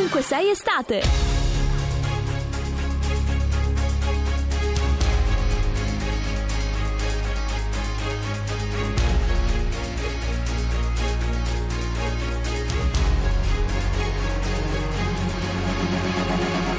[0.00, 1.02] ovunque sei estate.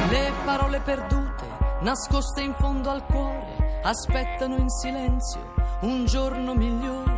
[0.10, 1.46] Le parole perdute,
[1.82, 7.11] nascoste in fondo al cuore, aspettano in silenzio un giorno migliore,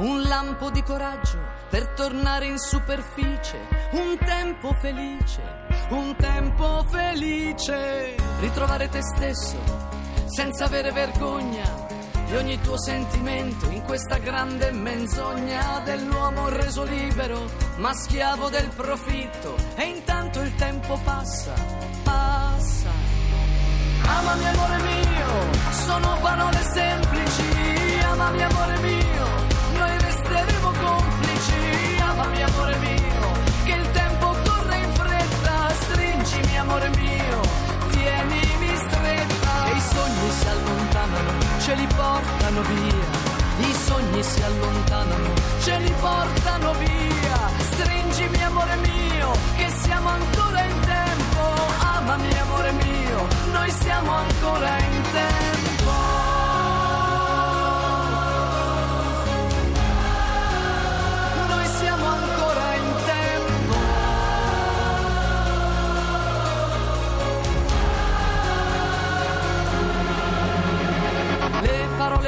[0.00, 3.58] un lampo di coraggio per tornare in superficie,
[3.92, 5.42] un tempo felice,
[5.90, 9.88] un tempo felice, ritrovare te stesso
[10.26, 11.88] senza avere vergogna
[12.26, 19.56] di ogni tuo sentimento in questa grande menzogna dell'uomo reso libero, ma schiavo del profitto.
[19.74, 21.52] E intanto il tempo passa,
[22.04, 22.90] passa.
[24.02, 29.09] Amami amore mio, sono parole semplici, amami amore mio,
[32.42, 33.32] amore mio,
[33.64, 37.40] che il tempo corre in fretta, stringimi amore mio,
[37.90, 39.66] tienimi stretta.
[39.66, 45.39] E i sogni si allontanano, ce li portano via, i sogni si allontanano,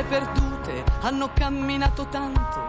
[0.02, 2.60] Parole perdute hanno camminato tanto,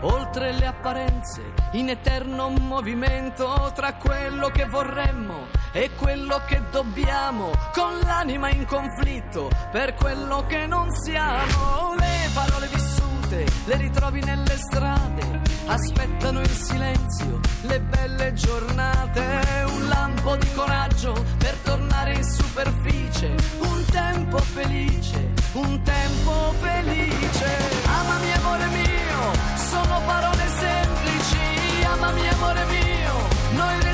[0.00, 7.98] oltre le apparenze, in eterno movimento tra quello che vorremmo e quello che dobbiamo, con
[8.00, 11.94] l'anima in conflitto per quello che non siamo.
[11.96, 20.36] Le parole vissute le ritrovi nelle strade, aspettano in silenzio le belle giornate, un lampo
[20.36, 27.56] di coraggio per tornare in superficie, un tempo felice, un tempo felice.
[27.84, 33.14] Amami amore mio, sono parole semplici, amami amore mio,
[33.52, 33.85] noi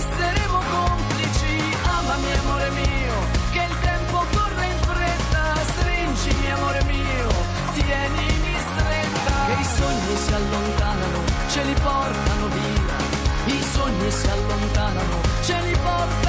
[14.12, 16.21] si allontanano, ce li portano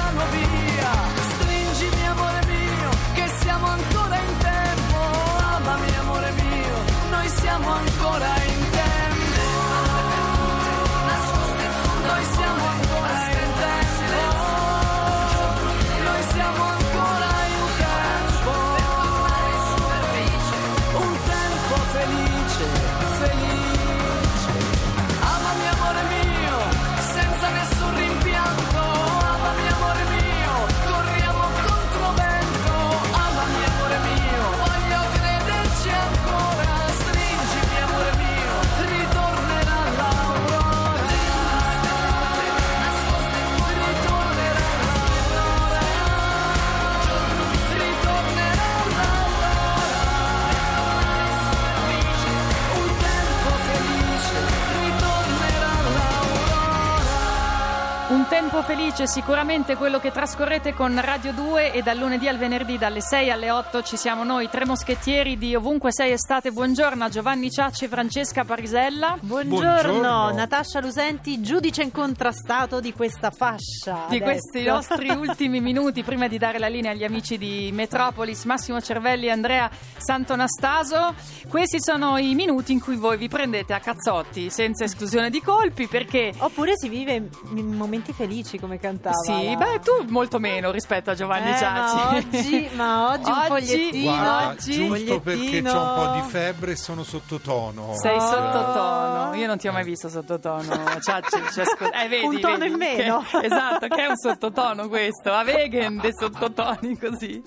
[58.63, 63.29] felice, sicuramente quello che trascorrete con Radio 2 e dal lunedì al venerdì dalle 6
[63.29, 66.51] alle 8 ci siamo noi, tre moschettieri di ovunque sei estate.
[66.51, 69.17] Buongiorno a Giovanni Ciacci e Francesca Parisella.
[69.19, 70.31] Buongiorno, Buongiorno.
[70.33, 74.05] Natascia Lusenti, giudice incontrastato di questa fascia.
[74.07, 74.23] Di adesso.
[74.23, 79.27] questi nostri ultimi minuti, prima di dare la linea agli amici di Metropolis, Massimo Cervelli
[79.27, 81.13] e Andrea Santonastaso,
[81.49, 85.87] questi sono i minuti in cui voi vi prendete a cazzotti, senza esclusione di colpi,
[85.87, 89.15] perché Oppure si vive in momenti felici come cantava.
[89.15, 91.95] Sì, la- beh, tu molto meno rispetto a Giovanni Eh, Ciacci.
[91.97, 94.11] ma oggi, ma oggi un Oggi- fogliettino.
[94.13, 97.93] Guarda, oggi- giusto perché c'ho un po' di febbre e sono sottotono.
[97.95, 98.19] Sei Oh.
[98.19, 101.65] sottotono, io non ti ho mai visto sottotono, Ciacci, cioè,
[102.03, 103.23] eh, vedi, Un tono vedi, in meno.
[103.29, 107.41] che- esatto, che è un sottotono questo, a vegan dei sottotoni così.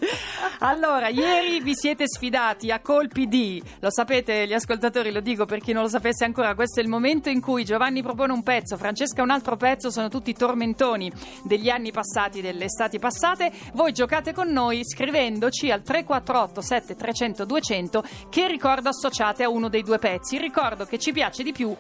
[0.61, 5.61] Allora, ieri vi siete sfidati a colpi di, lo sapete gli ascoltatori, lo dico per
[5.61, 8.76] chi non lo sapesse ancora, questo è il momento in cui Giovanni propone un pezzo,
[8.76, 10.96] Francesca un altro pezzo, sono tutti tormentoni
[11.43, 18.05] degli anni passati, delle estati passate, voi giocate con noi scrivendoci al 348 7300 200
[18.31, 20.39] che ricordo associate a uno dei due pezzi.
[20.39, 21.75] Ricordo che ci piace di più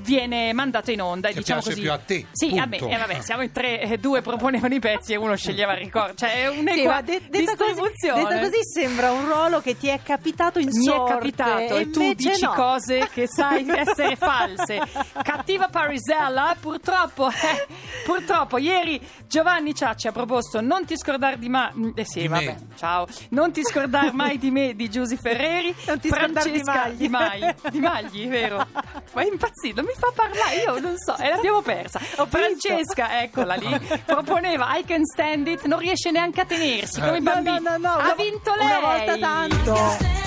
[0.00, 1.28] viene mandato in onda.
[1.28, 1.82] e Che diciamo piace così.
[1.86, 2.62] più a te, Sì, punto.
[2.64, 5.78] vabbè, eh, vabbè, siamo in tre, eh, due proponevano i pezzi e uno sceglieva il
[5.78, 6.14] ricordo.
[6.14, 8.22] Cioè, è Sì, un'equa ma de- detta, così, distribuzione.
[8.22, 11.90] detta così sembra un ruolo che ti è capitato in Mi è sorte, capitato e
[11.90, 12.52] tu invece dici no.
[12.52, 14.80] cose che sai essere false.
[15.22, 17.66] Cattiva Parisella, purtroppo, eh,
[18.04, 21.72] purtroppo, ieri Giovanni Ciacci ha proposto Non ti scordare di ma.
[21.94, 22.66] Eh sì, Di vabbè, me.
[22.76, 23.06] ciao.
[23.30, 25.74] Non ti scordare mai di me di Giusy Ferreri.
[25.86, 26.96] Non ti scordare di Francesca Magli.
[26.96, 27.54] Di Mai.
[27.70, 28.66] Di Magli, vero?
[29.12, 31.98] Ma è impazzito, mi fa parlare, io non so, e l'abbiamo persa.
[31.98, 37.22] Francesca, eccola lì, proponeva I can stand it, non riesce neanche a tenersi come i
[37.22, 37.60] No, bambini.
[37.60, 38.66] no, no, no, ha vinto lei.
[38.66, 40.17] Una volta tanto.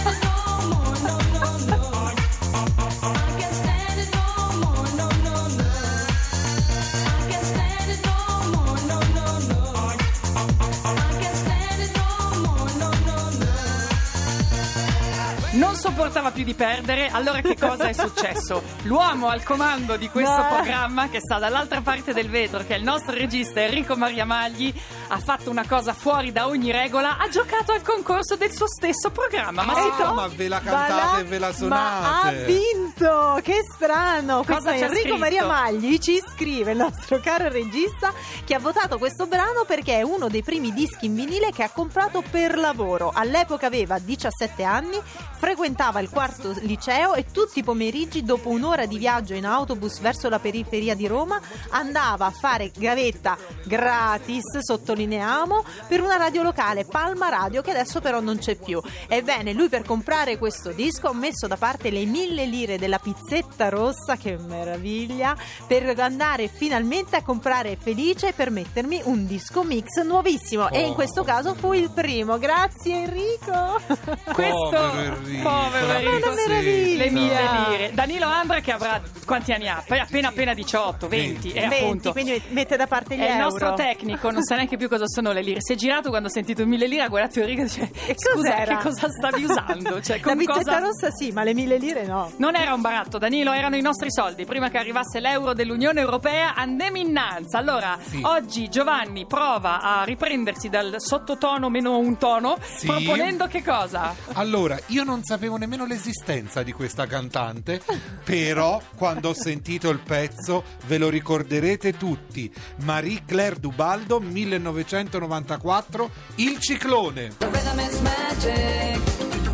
[15.96, 18.64] Sopportava più di perdere, allora che cosa è successo?
[18.84, 22.78] L'uomo al comando di questo Ma- programma, che sta dall'altra parte del vetro, che è
[22.78, 24.74] il nostro regista Enrico Maria Magli,
[25.10, 29.10] ha fatto una cosa fuori da ogni regola, ha giocato al concorso del suo stesso
[29.12, 29.64] programma.
[29.64, 32.46] Ma Ah, si to- ma ve la cantate e ve la Ma ha suonate.
[32.46, 33.40] vinto!
[33.44, 34.44] Che strano!
[34.48, 35.18] Cosa Enrico scritto?
[35.18, 38.14] Maria Magli ci scrive, il nostro caro regista,
[38.46, 41.70] che ha votato questo brano perché è uno dei primi dischi in vinile che ha
[41.70, 43.12] comprato per lavoro.
[43.14, 44.98] All'epoca aveva 17 anni,
[45.38, 50.30] frequentava il quarto liceo e tutti i pomeriggi, dopo un'ora di viaggio in autobus verso
[50.30, 53.36] la periferia di Roma, andava a fare gavetta
[53.66, 58.80] gratis, sottolineiamo, per una radio locale, Palma Radio, che adesso però non c'è più.
[59.08, 63.70] Ebbene, lui per comprare questo disco ha messo da parte le mille lire della pizzetta
[63.70, 65.36] rossa, che meraviglia,
[65.66, 70.70] per andare finalmente a comprare Felice e per mettermi un disco mix nuovissimo.
[70.70, 70.94] E in Oh.
[70.94, 72.38] questo caso fu il primo.
[72.38, 73.80] Grazie Enrico!
[74.32, 77.04] Questo Povero Enrico, povero la Enrico, Una meraviglia.
[77.04, 77.92] le mille lire.
[77.94, 79.84] Danilo Ambra che avrà quanti anni ha?
[79.86, 81.52] Poi appena appena 18, 20, 20.
[81.52, 82.12] e 20, appunto.
[82.12, 83.44] quindi mette da parte gli È il euro.
[83.44, 85.60] nostro tecnico, non sa neanche più cosa sono le lire.
[85.62, 88.52] Si è girato quando ha sentito mille lire, ha guardato Enrico e dice: E Scusa,
[88.54, 88.78] cos'era?
[88.78, 90.02] che cosa stavi usando?
[90.02, 90.80] Cioè, La pizzetta cosa...
[90.80, 92.32] rossa sì, ma le mille lire no.
[92.38, 94.46] Non era un baratto, Danilo, erano i nostri soldi.
[94.46, 97.56] Prima che arrivasse l'euro dell'Unione Europea, andiamo innanzi.
[97.56, 98.20] Allora, Sì.
[98.24, 102.86] oggi Giovanni prova a riprendersi dal sottotono meno un tono, Sì.
[102.88, 104.14] proponendo che cosa?
[104.34, 107.82] Allora, io non sapevo nemmeno l'esistenza di questa cantante,
[108.24, 112.52] però quando ho sentito il pezzo ve lo ricorderete tutti.
[112.84, 117.32] Marie Claire Dubaldo, 1994, Il ciclone.
[117.38, 119.00] The rhythm is magic,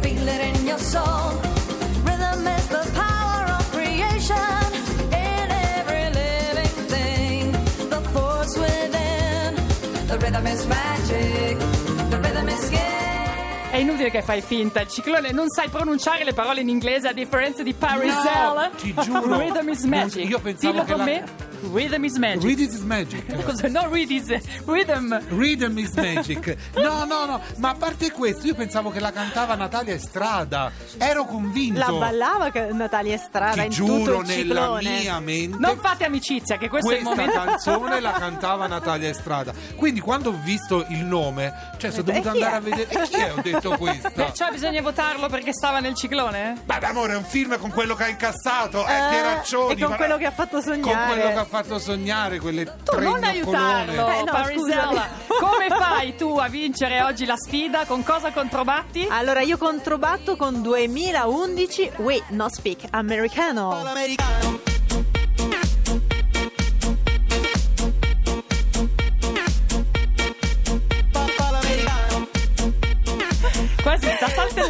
[0.02, 1.56] feel it in your soul.
[5.10, 7.52] In every living thing.
[7.90, 9.56] The force within.
[10.08, 11.58] The rhythm is magic,
[13.78, 17.14] È inutile che fai finta, il ciclone non sai pronunciare le parole in inglese a
[17.14, 18.72] differenza di Parisella.
[18.72, 19.38] No, ti giuro.
[19.38, 20.28] Rhythm is magic.
[20.28, 21.24] io pensavo Dillo che con la- me.
[21.74, 22.44] Rhythm is magic.
[22.44, 23.26] Read is magic.
[23.46, 23.68] Cosa?
[23.68, 24.28] No, read is
[24.66, 25.18] rhythm.
[25.30, 26.58] Rhythm is magic.
[26.76, 30.72] No, no, no, ma a parte questo, io pensavo che la cantava Natalia Estrada.
[30.98, 31.80] Ero convinto.
[31.80, 35.00] La ballava Natalia Estrada Ti in tutto giuro, il nella ciclone.
[35.00, 35.58] mia mente.
[35.60, 37.44] Non fate amicizia, che questo è il questa momento.
[37.50, 39.54] canzone la cantava Natalia Estrada.
[39.76, 42.56] Quindi quando ho visto il nome, cioè sono dovuto andare è?
[42.56, 42.90] a vedere.
[42.90, 43.34] E chi è?
[43.34, 44.10] Ho detto questa.
[44.12, 46.62] Perciò bisogna votarlo perché stava nel ciclone?
[46.64, 48.86] Beh, amore, è un film con quello che ha incassato.
[48.86, 49.74] Eh, Eh, Pieraccioni.
[49.74, 50.82] e con ma- quello che ha fatto sognare.
[50.82, 55.08] Con quello che ha fatto sognare, quelle Tu tre non aiutarlo, Eh, no, Parisella.
[55.40, 57.86] Come fai tu a vincere oggi la sfida?
[57.86, 59.08] Con cosa controbatti?
[59.10, 63.80] Allora io controbatto con 2011 We No Speak Americano.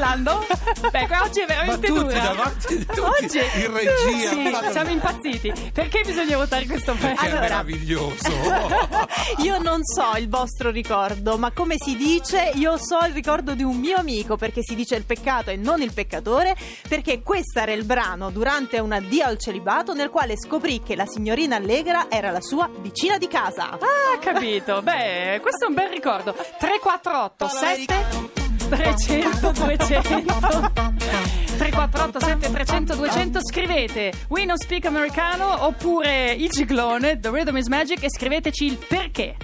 [0.08, 0.46] Sta saltellando?
[0.92, 2.20] Beh, qua oggi è Ma veramente tutti dura.
[2.20, 4.30] davanti, tutti Oggi in regia.
[4.30, 5.54] Sì, siamo impazziti.
[5.74, 7.16] Perché bisogna votare questo pezzo?
[7.22, 7.40] Che è Allora.
[7.42, 8.30] meraviglioso.
[9.40, 13.64] Io non so il vostro ricordo, ma come si dice, io so il ricordo di
[13.64, 16.56] un mio amico perché si dice il peccato e non il peccatore,
[16.88, 21.06] perché questo era il brano durante un addio al celibato nel quale scoprì che la
[21.06, 23.72] signorina Allegra era la sua vicina di casa.
[23.72, 24.82] Ah, capito.
[24.82, 26.34] Beh, questo è un bel ricordo.
[26.34, 28.37] 348 7
[28.70, 30.72] 300 200
[31.58, 37.68] 348 7 300 200 scrivete We non speak americano oppure il ciclone The rhythm is
[37.68, 39.36] magic e scriveteci il perché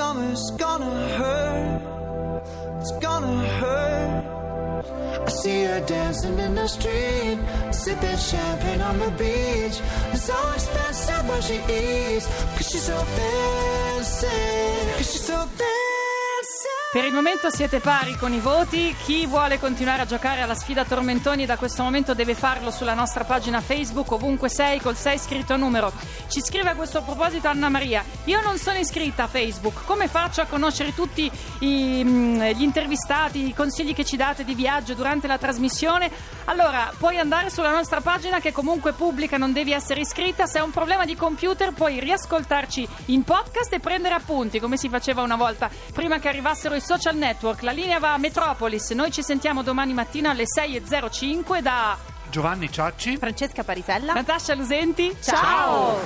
[0.00, 1.82] it's gonna hurt.
[2.80, 4.24] It's gonna hurt.
[5.26, 7.38] I see her dancing in the street,
[7.72, 9.80] sipping champagne on the beach.
[10.12, 14.26] It's so expensive what she eats, cause she's so fancy.
[14.98, 15.77] Cause she's so fancy.
[16.90, 18.96] Per il momento siete pari con i voti.
[19.04, 23.24] Chi vuole continuare a giocare alla sfida Tormentoni da questo momento deve farlo sulla nostra
[23.24, 25.92] pagina Facebook, ovunque sei, col 6 scritto a numero.
[26.28, 28.02] Ci scrive a questo proposito Anna Maria.
[28.24, 29.84] Io non sono iscritta a Facebook.
[29.84, 34.54] Come faccio a conoscere tutti i, mm, gli intervistati, i consigli che ci date di
[34.54, 36.10] viaggio durante la trasmissione?
[36.46, 40.46] Allora, puoi andare sulla nostra pagina che comunque pubblica, non devi essere iscritta.
[40.46, 44.88] Se hai un problema di computer puoi riascoltarci in podcast e prendere appunti, come si
[44.88, 47.62] faceva una volta prima che arrivassero i social network.
[47.62, 48.90] La linea va a Metropolis.
[48.90, 51.96] Noi ci sentiamo domani mattina alle 6.05 da
[52.30, 53.16] Giovanni Ciacci.
[53.16, 54.12] Francesca Parisella.
[54.12, 55.16] Natascia Lusenti.
[55.20, 55.98] Ciao.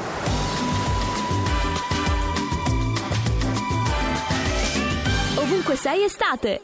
[5.37, 6.62] Ovunque sei estate.